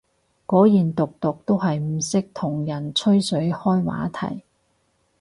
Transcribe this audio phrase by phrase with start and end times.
[0.47, 4.41] 果然毒毒都係唔識同人吹水開話題